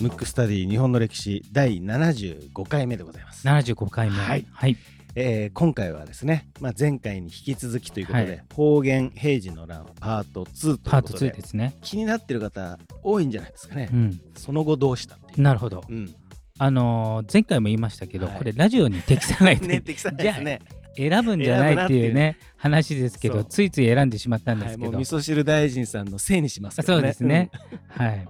[0.00, 3.46] ムックスタディ日本の歴史第75回目でございます。
[3.46, 4.16] 75回目。
[4.16, 4.46] はい。
[4.52, 4.76] はい、
[5.14, 8.42] えー今回はですね、まあ、前回に引き続きということで、はい。
[8.54, 11.76] 方言平時の乱パート2といパート2うことでですね。
[11.82, 14.20] 気になってる方多いんじゃないですかね、うん。
[14.36, 15.42] その後どうしたっていう。
[15.42, 15.82] なるほど。
[15.88, 16.14] うん、
[16.58, 18.38] あのー前回も言いましたけど、はい。
[18.38, 20.60] これラジオに適さないと ね、適さないですね。
[20.96, 27.02] 選ぶんじゃないっていうね話ですけどついつい選んでしまったんではい、すけど、もう味噌汁大臣さんのせいにしますけそう。
[27.02, 27.50] ですね、
[27.88, 28.28] はい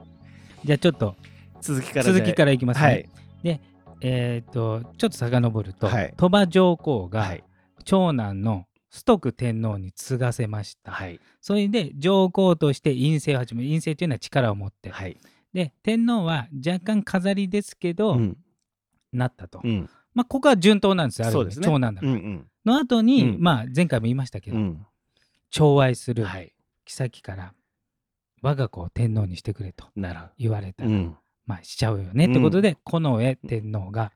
[0.65, 1.62] じゃあちょっとうん。
[1.62, 3.10] 続きから続きからいきますね、はい。
[4.02, 7.45] えっ、とちょっと遡ると、はい鳥羽上皇がはい。
[7.84, 11.21] 長男の崇徳天皇に継がせました、はい。
[11.41, 15.16] それで上皇として院政を始め院政というのは力を持って、はい。
[15.55, 18.37] で天皇は若干飾りですけど、うん。
[19.12, 19.88] なったと、うん。
[20.16, 21.56] まあここは順当なんですよある意ね。
[21.61, 22.47] 長男だから、うんうん。
[22.65, 24.87] の後に、うんまあ前回も言いましたけど、うん。
[25.51, 26.52] 寵愛するはい。
[26.87, 27.52] 妃から
[28.43, 29.87] 我が子を天皇にしてくれと
[30.38, 30.91] 言われたど。
[30.91, 31.16] ら、うん。
[31.46, 34.13] まあしちゃうよねってことで、近衛天皇が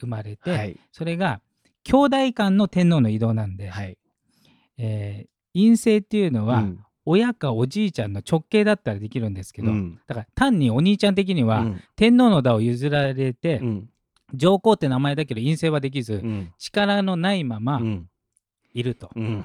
[0.00, 0.78] 生まれて、はい。
[0.92, 1.40] それが
[1.82, 3.98] 兄弟間の天皇の移動なんで、はい。
[4.78, 13.90] えー院政っていうのは、うん親かおじいちゃんの直系だったらできるんですけど、うんだから単にお兄ちゃん的には、うん天皇の座を譲られて、うん
[14.34, 18.08] 上皇って名前だけど院政はできず、うん力のないままうん
[18.74, 19.10] いると。
[19.14, 19.44] うん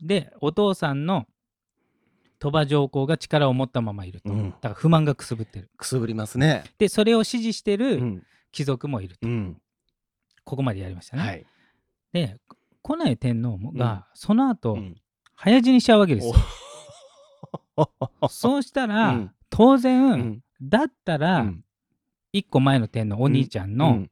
[0.00, 1.26] でお父さんの
[2.40, 4.32] 鳥羽上皇が力を持ったままいると。
[4.32, 5.70] うんだから不満がくすぶってる。
[5.76, 6.64] くすぶりますね。
[6.78, 9.28] でそれを支持してうるん貴族もいると。
[9.28, 9.60] うん
[10.44, 11.22] ここまでやりましたね。
[11.22, 11.46] はい。
[12.12, 12.36] で
[12.82, 14.96] 近衛天皇もが、その後、うん
[15.34, 16.34] 早死にしちゃうわけですよ。
[18.20, 21.52] おそうしたら、うん当然、うんだったら、
[22.32, 24.10] うん一個前の天皇お兄ちゃんの、うん。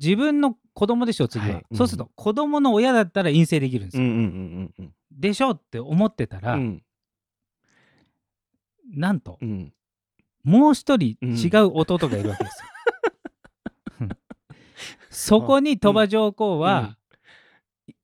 [0.00, 1.66] 自分の子供でしょ次は、はい。
[1.70, 1.76] うん。
[1.76, 6.82] そうすると子供の親だったら陰性できるんですよ、うんうんうんうんでしょって思ってたら、うん。
[8.94, 9.72] なんとうん。
[10.44, 12.66] もう一人うん違う弟がいるわけですよ、
[14.02, 14.08] うん。
[15.10, 16.96] そこに鳥羽上皇は、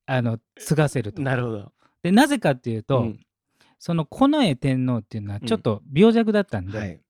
[0.06, 1.22] あの継がせると。
[1.22, 1.72] なるほど。
[2.02, 3.20] でなぜかっていうと、うん。
[3.78, 7.00] その近衛天皇っていうのはちょっと病弱だったんで、はい。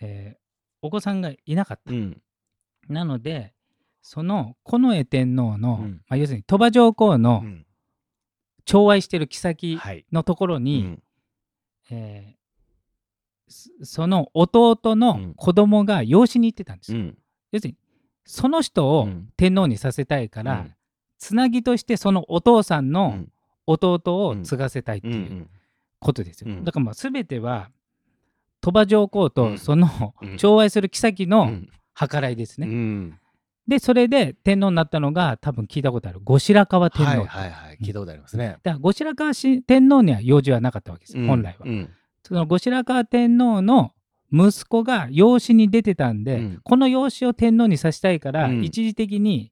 [0.00, 0.43] えー
[0.84, 1.92] お子さんがいなかった。
[1.92, 2.20] うん。
[2.88, 3.54] なので
[4.02, 5.92] その近衛天皇の、うん。
[6.08, 7.66] まあ、要するに鳥羽上皇のうん。
[8.66, 10.06] 寵愛してる妃はい。
[10.12, 11.02] のところに、うん。
[11.90, 12.44] えー
[13.46, 16.98] そその弟の子供が養子に行ってたんですよ。
[16.98, 17.18] うん。
[17.52, 17.76] 要するに
[18.24, 19.28] その人をうん。
[19.36, 20.74] 天皇にさせたいから、うん。
[21.18, 23.28] つなぎとしてそのお父さんうのん。
[23.66, 25.50] 弟を継がせたいっていうん。
[26.00, 26.50] ことですよ。
[26.50, 26.64] うん。
[26.64, 27.70] だからまあ全ては
[28.64, 32.66] 鳥羽上皇うんとそのうん寵愛する妃うのん計らいですね。
[32.66, 33.18] うん
[33.66, 37.78] でそれで天皇になったのが多分聞いたことある後白河天皇、はいはいはい。
[37.82, 38.58] 聞いたことありますね。
[38.62, 41.66] だから後白河し天皇には養子はなかったわけですよ、本来は。
[41.66, 41.88] うん
[42.22, 43.92] その後白河天皇の
[44.32, 49.50] 息子が養子に出てたんで、うんこの養子を天皇にさせたいから、うん一時的に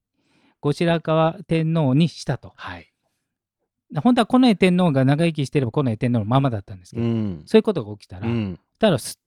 [0.60, 2.52] 後白河天皇にしたと。
[2.56, 2.92] はい。
[4.02, 8.26] 本当は近衛天皇が長生きしてれば近衛天皇のままだったんですけど、うんそういうことが起きたら、
[8.82, 9.18] うんたらす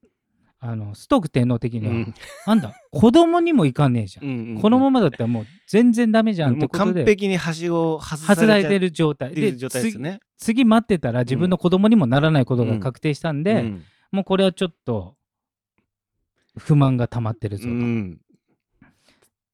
[0.59, 2.13] あの崇徳天皇的には、うん。
[2.47, 7.05] なんだ子供にもいかねえじゃん、うんこのままだったらもう全然ダメじゃんってことで。
[7.05, 9.35] 璧にはしごを外されてれる状態。
[9.35, 10.19] でね。
[10.37, 13.83] つ次待ってたら自分の子供にもならないことが確定したんで、うん。
[14.11, 15.15] もうこれはちょっと
[16.57, 17.69] 不満が溜まってるぞと。
[17.69, 18.19] うん。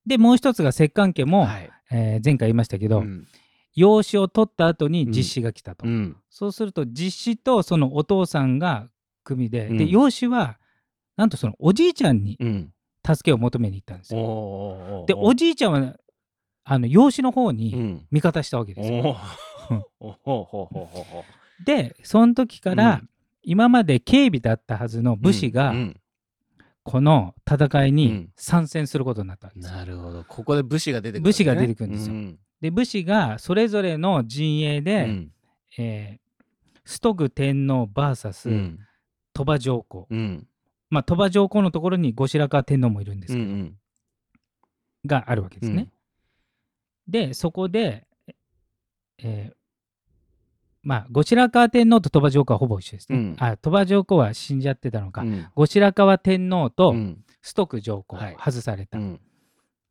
[0.06, 1.69] でもう一つが摂関家も、はい。
[1.91, 3.28] えー前回言いましたけど、うん。
[3.75, 6.16] 養子を取った後に実子が来たと、うん。
[6.29, 8.88] そうすると実子とそのお父さんが
[9.24, 9.78] 組で、うん。
[9.78, 10.58] で養子は
[11.18, 12.72] なんとそのおじいちゃんにうん。
[13.06, 14.24] 助けを求めに行ったんですおよ。
[15.04, 15.96] おでおじいちゃんは
[16.64, 18.06] あの養子の方うにん。
[18.12, 19.18] 味方したわけですよ。
[21.66, 23.09] でその時から、うん。
[23.44, 25.98] 今まで警備だったはずの武士が、うん
[26.84, 28.30] この戦いうにん。
[28.36, 29.78] 参戦することになったわけですよ。
[29.78, 30.24] なるほど。
[30.24, 32.16] ここで武士が出てくる武士が出てくるんですよ。
[32.16, 35.32] うんで武士がそれぞれの陣営で、うん。
[35.78, 36.22] えー
[36.84, 38.79] 崇徳天皇 VS、うん
[39.46, 40.47] 鳥羽上皇、うん。
[40.90, 43.76] まあ、鳥羽上皇のところに後白河天皇もいるんですけど、うん
[45.03, 45.88] があるわけですね。
[47.08, 48.05] でそこで、
[49.17, 49.55] えー
[50.84, 53.17] まあ後白河天皇と鳥羽上皇はほぼ一緒ですね。
[53.17, 53.35] うん。
[53.40, 55.47] あ鳥羽上皇は死んじゃってたのか、うん。
[55.55, 57.23] 後白河天皇とうん。
[57.41, 58.38] 崇徳上皇、はい。
[58.40, 59.20] 外された、うん。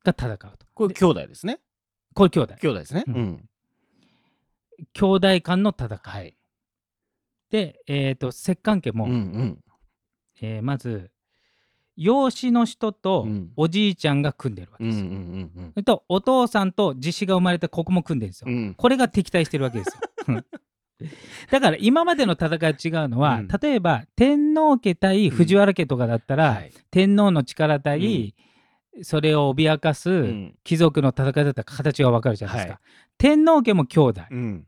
[0.04, 0.48] が戦うと。
[0.74, 1.60] これ兄弟ですね。
[2.14, 2.54] これ兄弟。
[2.60, 3.04] 兄弟ですね。
[3.06, 3.14] うん。
[3.14, 3.48] うん。
[4.92, 5.98] 兄弟間の戦い。
[6.02, 6.36] はい
[7.50, 9.58] で、えー、と摂関家も、うんうん。
[10.40, 11.10] えーまず
[11.96, 13.50] 養子の人とうん。
[13.56, 15.10] おじいちゃんが組んでるわけうんうですよ。
[15.10, 15.70] んうん。
[15.74, 18.46] それとお父さんと実子が生まれたここも組んでるんですよ。
[18.50, 18.74] うん。
[18.74, 20.42] これが敵対してるわけですよ。
[21.50, 23.48] だから今までの戦い違うのは、うん。
[23.48, 26.72] 例えば天皇家対藤原家とかだったら、はい。
[26.90, 28.34] 天皇の力対、
[29.02, 30.54] それを脅かすうん。
[30.64, 32.72] 貴族の戦いだったら形がわかるじゃないですか。
[32.74, 32.80] は
[33.18, 34.22] 天皇家も兄弟。
[34.30, 34.66] うん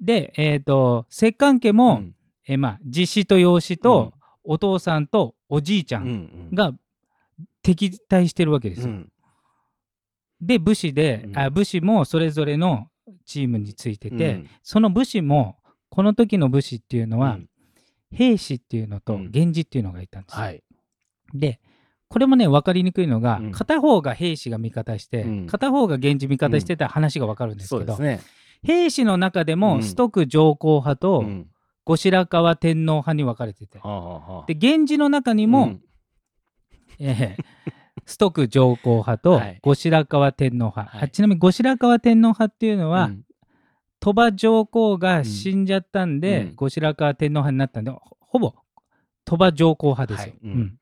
[0.00, 2.14] で、えっ、と、摂関家も、うん。
[2.46, 4.12] えーまあ、実子と養子と、
[4.42, 6.50] お父さんとおじいちゃうんん。
[6.54, 6.72] が
[7.62, 8.88] 敵対してるわけですよ。
[8.88, 9.12] うん。
[10.40, 11.38] で、武士で、うん。
[11.38, 12.88] あ武士もそれぞれの
[13.26, 14.50] チームについてて、うん。
[14.62, 15.58] その武士も、
[15.90, 17.48] この時の武士っていうのは、うん。
[18.12, 19.30] 兵士っていうのとうん。
[19.32, 20.42] 源氏っていうのがいたんですよ。
[20.42, 20.62] はい。
[21.34, 21.60] で、
[22.08, 23.52] これもね、分かりにくいのが、うん。
[23.52, 25.46] 片方が兵士が味方して、うん。
[25.46, 29.60] 片方が源氏味方してたら話が分かるんですけど、そうですね兵士の中でうん。
[29.60, 31.46] も崇徳上皇派とうん。
[31.84, 33.78] 後白河天皇派に分かれてて、
[34.46, 35.80] で源氏の中にも、うん。
[37.00, 37.44] えー
[38.06, 39.58] 崇徳上皇派とはい。
[39.62, 41.02] 後白河天皇派、はい。
[41.04, 43.24] あちなみに後白河天皇派っていうのは、うん。
[44.00, 46.54] 鳥羽上皇が死んじゃったんで、うん。
[46.56, 48.54] 後白河天皇派になったんでほほぼ
[49.24, 50.52] 鳥羽上皇派ですよ、はい。
[50.52, 50.60] うん。
[50.60, 50.78] うん。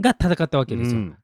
[0.00, 1.16] が戦ったわけですよ、うん。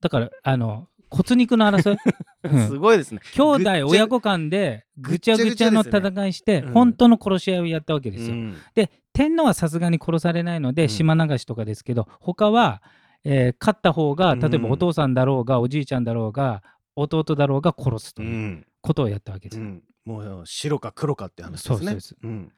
[0.00, 1.98] だからあの骨肉の争い、
[2.44, 2.68] うん。
[2.68, 3.20] すごいですね。
[3.34, 6.72] 兄弟親子間でぐちゃぐちゃの戦いして、うん。
[6.72, 8.34] 本当の殺し合いをやったわけですよ。
[8.34, 8.56] うん。
[8.74, 10.88] で天皇はさすがに殺されないので、うん。
[10.88, 12.82] 島流しとかですけど他は、
[13.24, 16.62] えー勝った方が例えばうんお父さんだろうが、おじいちゃんだろうが
[16.96, 18.66] 弟だろうが殺すとういうん。
[18.80, 19.62] ことをやったわけです。
[20.04, 21.86] もう白か黒かって話ですね。
[21.86, 22.16] そうです。
[22.22, 22.52] うん。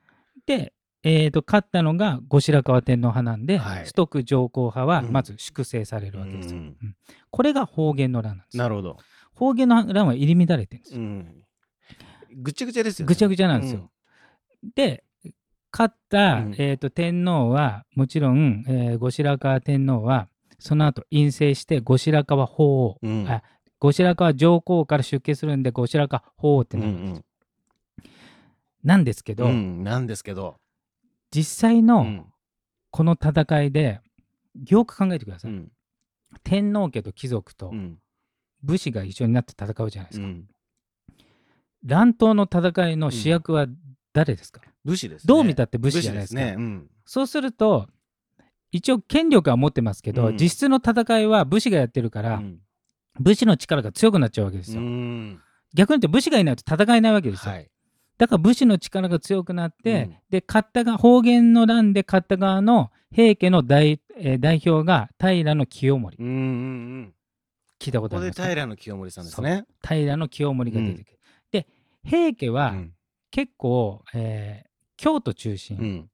[0.47, 0.73] で、
[1.07, 3.87] えー、と勝ったのが後白河天皇派なんで、はい。
[3.87, 5.13] 崇徳上皇派はうん。
[5.13, 6.61] まず粛清されるわけですよ。
[6.61, 6.65] うん。
[6.65, 6.97] うん。
[7.31, 8.57] これが方言の乱なんです。
[8.57, 8.63] よ。
[8.63, 8.97] なるほど。
[9.35, 11.01] 方言の乱は入り乱れてるんですよ。
[11.01, 11.45] うん。
[12.37, 13.09] ぐちゃぐちゃですよね。
[13.09, 13.91] ぐちゃぐちゃなんですよ。
[14.75, 15.05] で
[15.71, 16.55] 勝った、うん。
[16.57, 20.29] えー、と天皇はもちろん、えー後白河天皇は
[20.59, 23.29] その後陰性して後白河法皇、うん。
[23.29, 23.43] あ
[23.79, 27.25] 後白河上皇から出家するんで後白河法皇ってうんうなるんですよ、ん。
[28.85, 29.85] なんですけど、うん。
[29.85, 30.57] なんですけど
[31.35, 32.25] 実際のうん。
[32.91, 34.01] この戦いで
[34.69, 35.73] よく考えてください、うん。
[36.45, 37.99] 天皇家と貴族とうん。
[38.63, 40.49] 武士が一緒になって戦うじゃないですか、うん。
[41.85, 43.67] 乱闘の戦いの主役は
[44.13, 45.27] 誰ですか、武士ですね。
[45.27, 46.41] どう見たって武士じゃないですか。
[46.41, 46.55] ね。
[46.57, 46.89] うん。
[47.05, 47.89] そうすると
[48.71, 50.37] 一応権力は持ってますけど、うん。
[50.37, 52.61] 実質の戦いは武士がやってるから、うん。
[53.19, 55.41] 武士の力が強くなっちゃうわけですうよ、ん。
[55.75, 57.69] 逆に言って武士がいないと戦えないわけですよ、はい
[58.17, 60.17] だから武士の力が強くなって、うん。
[60.31, 66.17] で勝ったが方言の乱で勝った側の平家の代,、えー代表が平清盛。
[66.19, 66.37] うんうんう
[67.03, 67.15] ん。
[67.81, 68.49] 聞いたこことこでありますか？
[68.49, 69.65] 平清盛さんですね。
[69.83, 71.19] 平清盛が出てくる、
[71.51, 71.67] で
[72.05, 72.93] 平家はうん。
[73.31, 76.11] 結構、えー京都中心、うん。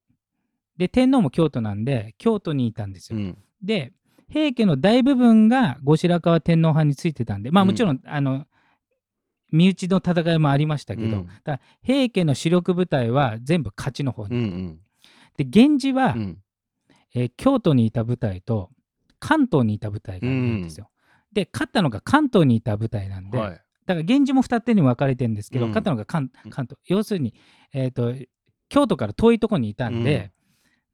[0.78, 3.38] で天皇も京都なんで京都にいたんですよ、うん。
[3.62, 3.92] で
[4.30, 7.68] 平家の大部分が後白河天皇派についてたんでまあうん。
[7.68, 8.46] もちろん、あの
[9.52, 11.28] 身内の戦いもありましたけど、うん。
[11.44, 14.78] だ平家の主力部隊は全部勝ちの方に、うんうん。
[15.36, 16.38] で源氏は、うん。
[17.14, 18.70] えー京都にいた部隊と
[19.18, 20.90] 関東にいた部隊がいるんですよ。
[21.32, 23.50] で勝ったのが関東にいた部隊なんで、はい。
[23.50, 23.62] だか
[23.94, 25.70] ら源氏も二手に分かれてるんですけど、うん。
[25.70, 26.76] 勝ったのが関東。
[26.86, 27.34] 要するに、
[27.72, 28.14] えー、と
[28.68, 30.32] 京都から遠いところにいたんで、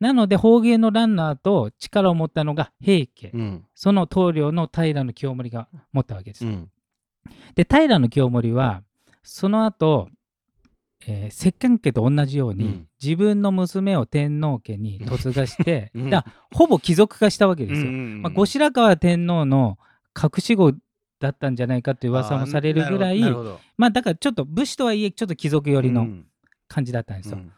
[0.00, 3.64] なので方言の乱の後力を持ったのが平家、うん。
[3.74, 6.46] その棟梁の平清盛が持ったわけです。
[6.46, 6.70] うん
[7.54, 8.82] で平清盛は
[9.22, 10.08] その後、
[11.06, 12.88] えー摂関家と同じように、うん。
[13.02, 16.10] 自分の娘を天皇家に嫁がして、 うん。
[16.10, 17.88] だほぼ貴族化したわけですよ。
[17.88, 19.78] うんまあ、後白河天皇の
[20.16, 20.72] 隠し子
[21.20, 23.20] だったんじゃないかっていう噂もされるぐらい
[23.76, 26.08] まあだからちょっと武士とはいえちょっと貴族寄りの
[26.68, 27.38] 感じだったんですよ。
[27.38, 27.52] うん。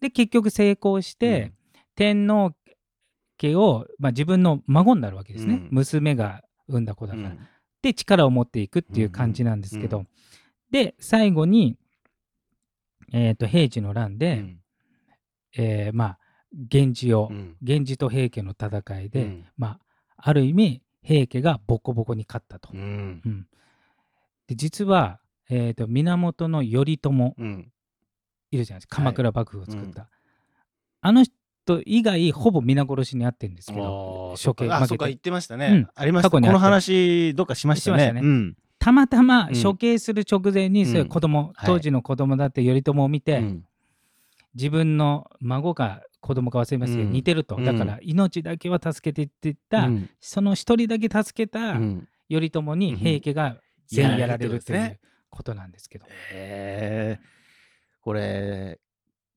[0.00, 1.52] で結局成功して、
[1.94, 2.54] 天皇
[3.38, 5.68] 家を、まあ、自分の孫になるわけですね、うん。
[5.70, 7.36] 娘が産んだ子だから。
[7.84, 10.08] うんで力を持っていくっていう感じなんですけど、うん
[10.70, 11.76] で最後に、
[13.12, 14.60] えー、と平治の乱で、うん。
[15.56, 16.18] えーまあ
[16.72, 17.56] 源氏を、うん。
[17.62, 19.44] 源氏と平家の戦いで、うん。
[19.56, 19.80] まあ
[20.16, 22.70] ある意味平家がボコボコに勝ったと。
[22.72, 23.22] うん。
[23.24, 23.46] うん。
[24.48, 27.72] で実は、えー、と源頼朝うん。
[28.50, 28.96] いるじゃないですか。
[28.96, 30.08] はい鎌倉幕府を作った、
[31.02, 31.24] あの
[31.64, 35.88] 人以外ほぼ皆殺しにあってるんですけど処刑あそっか言ってましたね、うん。
[35.94, 36.30] ありました。
[36.30, 38.12] この話どっかしましたね。
[38.12, 38.20] ね。
[38.22, 38.56] うん。
[38.78, 39.62] たまたまうん。
[39.62, 41.66] 処刑する直前に、うんそういう子供、はい。
[41.66, 43.64] 当時の子供だって頼朝を見て、うん。
[44.54, 47.12] 自分の孫か子供か忘れますけど、うん。
[47.12, 47.64] 似てると、うん。
[47.64, 50.10] だから命だけは助けてって言った、うん。
[50.20, 52.08] その一人だけ助けたうん。
[52.30, 52.78] 頼朝うん。
[52.78, 53.56] に平家が
[53.86, 57.20] 全員やられるっていうことなんですけど、へえ
[58.00, 58.78] これ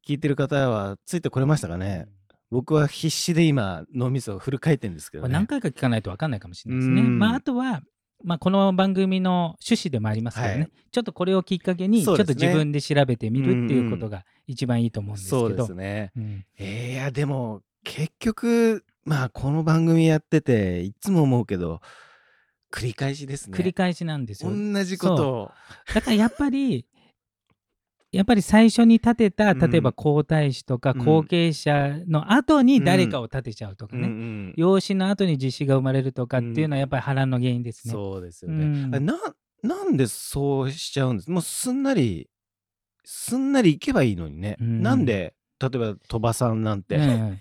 [0.05, 2.07] 聞いてる方はついてこれましたかね？
[2.49, 7.01] 僕は必死で今脳みそをフル回転ですけどね何回か聞かないと分かんないかもしれないですね。
[7.01, 7.81] うんまあ、あとは
[8.23, 16.11] まあ、この番組の趣旨でもありますけどね、はいちょっとこれをきっかけにちょっと自分で調べてみるっていうことが一番いいと思うんですけど、そうですね。
[16.15, 21.81] うんえーいや、でも、結局、まあ、この番組やってて、いつも思うけど、
[22.71, 23.57] 繰り返しですね。
[23.57, 24.51] 繰り返しなんですよ。
[24.51, 25.51] 同じことを。
[25.93, 26.87] だからやっぱり、
[28.11, 29.59] やっぱり最初に立てた、うん。
[29.59, 31.05] 例えば皇太子とかうん。
[31.05, 34.53] 後継者の後に誰かを立てちゃうとかうんね、うん。
[34.55, 37.93] 養子の後に実子が生まれるとかっていうのはやっぱり波乱の原因ですね。
[37.93, 38.99] そうですよね。
[38.99, 39.17] な
[39.63, 41.31] なんでそうしちゃうんです？
[41.31, 42.29] もうすんなり
[43.03, 44.81] すんなりいけばいいのにね、うん。
[44.81, 47.39] なんで例えば鳥羽さんなんて、うん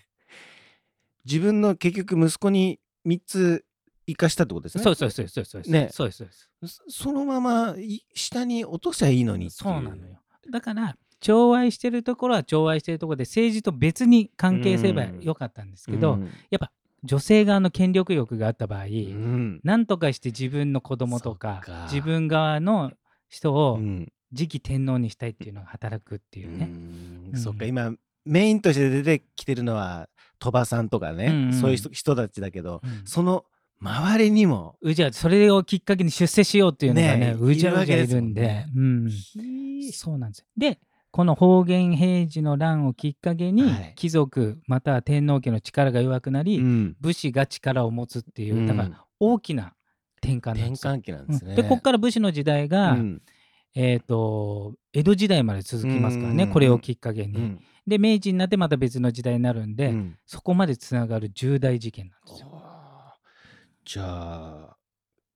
[1.25, 3.64] 自分の結局息子に3つ
[4.06, 4.85] 生かしたってことですね。
[4.85, 5.62] そうそうそうそうそう。
[5.66, 5.88] ね。
[5.90, 6.28] そうですそう。
[6.28, 6.32] で
[6.68, 6.82] す。
[6.88, 10.20] そそのままい下に落としゃいいのにそうなのよ。
[10.50, 16.22] だから、寵愛してるところは寵愛してるところで政治と別に関係すればよかったんですけど、うん。
[16.50, 16.70] やっぱ
[17.04, 19.60] 女性側の権力欲があった場合、うん。
[19.64, 22.92] なんとかして自分の子供とか自分側の
[23.28, 24.12] 人うをん。
[24.34, 26.66] 次期天皇にしたいっていうのが働くっていうね。
[26.66, 27.30] うん。
[27.32, 27.38] うん。
[27.38, 27.64] そっか。
[27.64, 27.92] 今
[28.24, 31.52] メインとして出てきてるのは鳥羽さんとかね、うんうん。
[31.52, 33.02] そういう人人たちだけど、うん。
[33.04, 33.44] その
[33.80, 34.76] 周りにも。
[34.80, 38.42] うじゃそれをきっかけに出世しようっていうのがねねうじゃうじゃいるんで。
[38.42, 40.47] わけうん、ひそうなんですよ。
[40.56, 40.78] で
[41.16, 43.92] この方言平治の乱をきっかけに、はい。
[43.97, 46.97] 貴族または天皇家の力が弱くなり、うん。
[47.00, 48.66] 武士が力を持つっていう、うん。
[48.66, 49.73] だから大きな
[50.23, 50.92] 転換なん転ですよ。
[50.92, 51.50] 換期なんですね。
[51.50, 51.56] うん。
[51.56, 53.23] でここから武士の時代が、うん。
[53.75, 56.50] えー、と江戸時代まで続きますからね、うん。
[56.50, 57.35] これをきっかけに。
[57.37, 57.61] うん。
[57.87, 60.18] で明治になってまた別の時代になるんで、うん。
[60.26, 62.55] そこまでつながる重大事件なんですよ。
[63.87, 64.76] じゃあ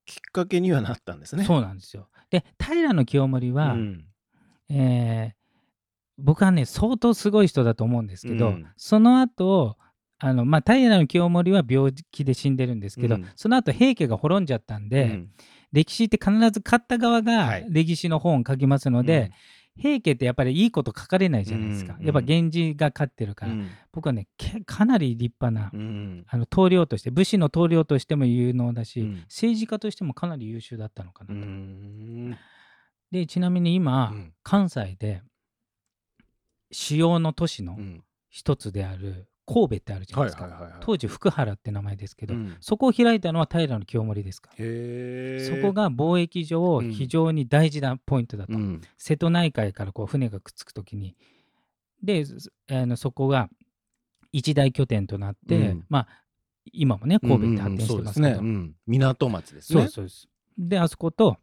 [0.05, 1.45] きっかけにはなったんですね。
[1.45, 2.09] そうなんですよ。
[2.29, 4.05] で平清盛は、ん。
[4.69, 5.41] えー
[6.17, 8.67] 僕はね相当すごい人だと思うんですけど、うん。
[8.77, 9.75] その後
[10.19, 13.25] あのまあ平清盛は病気で死んでるんですけど、うん。
[13.35, 15.31] その後平家が滅んじゃったんで、うん。
[15.71, 17.65] 歴史って必ず勝った側はがい。
[17.69, 19.31] 歴史の本を書きますので、
[19.81, 23.69] 平家ってやっぱりいいこと書かれないじゃないですか、うんやっぱ源氏が勝ってるから、うん。
[23.91, 29.15] 僕はねけかなり立派な、うんあの棟梁として武士の棟梁としても有能だし、うん。
[29.27, 31.45] 政治家としてもかなり優秀だったのかなうと。
[31.45, 32.37] ん。
[33.11, 34.33] でちなみに今、うん。
[34.43, 35.23] 関西で
[36.71, 38.03] 主要の都市のうん。
[38.33, 42.55] 一つである神戸ってあるじゃないですか、当時福原って名前ですけど、うん。
[42.61, 44.49] そこを開いたのは平清盛ですか。
[44.51, 44.55] ら。
[44.55, 48.81] そこが貿易上うん非常に大事なポイントだと、うん。
[48.97, 51.15] 瀬戸内海からこう船がくっつくときに。
[52.01, 53.49] でずあのそこが
[54.31, 55.85] 一大拠点となって、うん。
[55.89, 56.07] まあ
[56.71, 58.49] 今もね神戸って発展してますけど、うんうんね。
[58.49, 58.75] うん。
[58.87, 59.87] 港町ですね。
[59.89, 60.29] そうです。
[60.57, 61.37] であそこと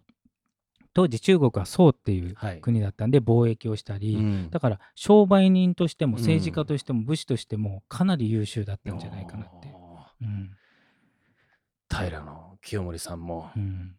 [0.95, 2.61] 当時中国は宋っていうはい。
[2.61, 4.51] 国だったんで貿易をしたり、うん。
[4.51, 9.69] だから商売人としてもうん政治家としても武士としてもかなり優秀だったんじゃないかなって。
[9.75, 10.51] あうん。
[11.91, 13.95] ー平の清盛さんもうん。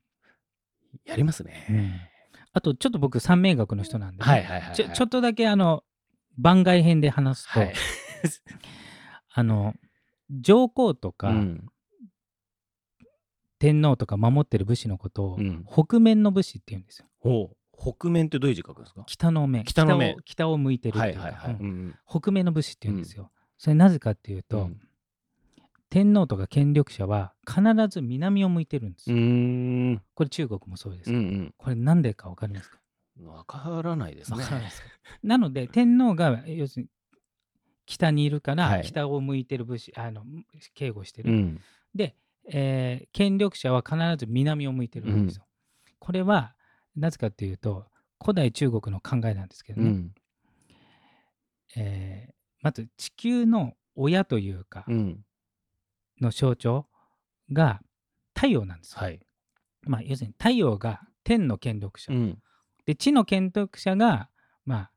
[1.05, 2.11] やりますうんね。
[2.51, 4.75] あとちょっと僕三名学の人なんでね、はいはいはいはい。
[4.75, 5.83] ちょちょっとだけあの
[6.37, 7.73] 番外編で話すと、はい。
[9.33, 9.73] あの
[10.31, 11.67] 上皇とか、うん
[13.59, 15.65] 天皇とか守ってる武士のことを、うん。
[15.71, 17.05] 北面の武士って言うんですよ。
[17.19, 17.55] ほう。
[17.77, 19.03] 北面ってどういう字書くんですか？
[19.05, 19.63] 北の面。
[19.63, 20.15] 北の面。
[20.15, 21.53] を北を向いてるっていいうはいはい。
[21.53, 21.61] うん。
[21.61, 23.31] うん北面の武士って言うんですよ。
[23.57, 24.79] それなぜかっていうと、うん。
[25.89, 29.99] 天皇とか権力者は必ず南を向いてるんですうよ。
[30.13, 32.77] これ中国もそうですけど、うんこれなんでか分かりますか？
[33.19, 34.45] うんわからないですね。
[35.23, 36.89] なので天皇が要するに
[37.85, 38.83] 北にいるから、はい。
[38.83, 40.23] 北を向いてる武士あの
[40.75, 41.61] 警護してる、うん。
[41.95, 42.15] で、
[42.51, 45.45] えー権力者は必ず南を向いてるんですよ。
[45.99, 46.55] これは
[46.95, 47.87] なぜかっていうと
[48.21, 50.13] 古代中国の考えなんですけどね、うん。
[51.75, 55.25] えーまず地球の親というかうん。
[56.19, 56.87] の象徴
[57.53, 57.79] が
[58.35, 59.01] 太陽なんですよ。
[59.01, 59.19] はい。
[59.83, 62.39] まあ、要するに太陽が天の権力者、うん。
[62.85, 64.29] で地の権力者が、
[64.65, 64.91] まあ、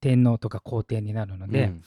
[0.00, 1.82] 天皇とか皇帝になるので、うん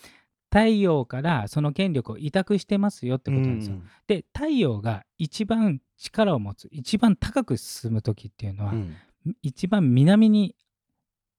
[0.56, 3.76] 太陽からその権力を委託してますよってことなんですよ。
[4.08, 8.96] で太陽が一番力を持つ一番高く進む時っていうのは、うん。
[9.42, 10.56] 一番南に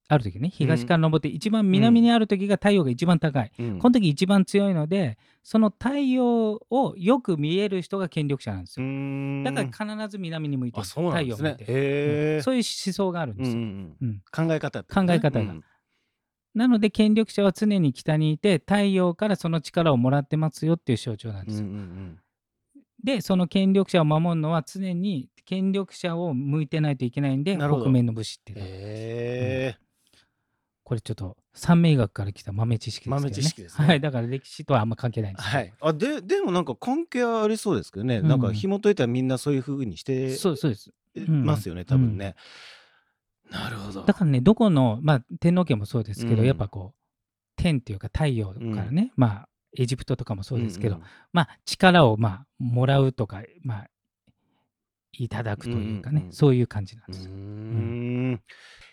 [0.07, 0.49] ある時ね。
[0.49, 3.79] 東から昇って一番南にある時が太陽が一番高い、うん。
[3.79, 9.43] この時一番強いのでその太陽をよく見える人が権力者なんですうよ、ん。
[9.43, 10.85] だから必ず南に向いてる。
[10.85, 11.09] ね。
[11.09, 12.35] 太陽を向いて。
[12.35, 12.43] うん。
[12.43, 14.07] そういう思想があるんですよ、うんうんうん。
[14.09, 14.47] うん。
[14.47, 14.85] 考え方ね。
[14.93, 15.55] 考え方が
[16.57, 22.19] なので権力者は常に北にいて太陽からその力をもらってますよっていう象徴なんですよ、うんうんうん
[23.03, 29.77] でその権力者を守るのは常に権力者を向いてないといけないんで北面の武士っていう。
[30.83, 33.29] これちょっと三名学から来た豆知識ですけどね。
[33.29, 35.73] 豆知識ですねはい、だから歴史とはあんま関係ないんですよはい。
[35.79, 38.17] あででもなんか関係はありそうですけどね。
[38.17, 40.91] うんなんか紐解いたらみんなそういう風にしてそうそうです。
[41.27, 42.35] ますよね、多分ね。
[43.51, 44.03] なるほど。
[44.03, 46.97] だからね、どこの、まあ、天皇家もそうですけど、うんやっぱこう、
[47.55, 53.87] 天っていうか太陽からね、まあ、エジプトとかもそうですけど、んんまあ、力を、まあ、もらうとか、まあ、
[55.13, 57.31] いただくというかね、うんうんうんそういう感じなんうですよ。
[57.31, 58.41] ーん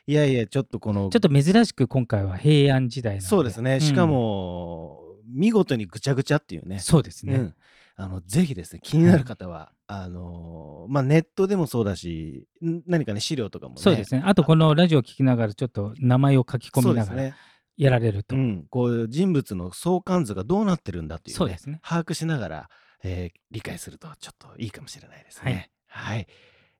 [0.06, 3.20] いやいや、ちょっとこの、ちょっと珍しく今回は平安時代。
[3.20, 6.78] そうですね、んしか、も、見事にぐちゃぐちゃっていうね。
[6.78, 7.54] そうですね。
[7.98, 14.22] うん、あのぜひですね気になる方は、あのーまあ、ネットでもそうだしん何かね資料とかもねそうですね。
[14.24, 17.34] あと、このラジオを聞きながら、ちょっと名前を書き込みながら
[17.76, 18.36] やられると。
[18.36, 21.80] うん、こういう人物の相関図がどうなってるんだっていう,、ねそうですね。
[21.82, 22.70] 把握しながら、
[23.02, 25.70] えー理解するとちょっといいかもしれないですね。
[25.86, 26.26] はい、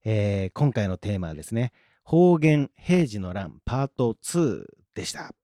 [0.04, 5.35] えー今回のテーマはですね方言平時の乱パート2でした。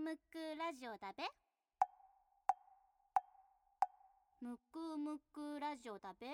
[0.00, 1.24] むくラジオだべ。
[4.40, 6.26] むくむくラジオだべ。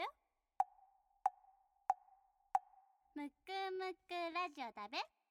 [3.17, 5.26] むくむくラジオだべ。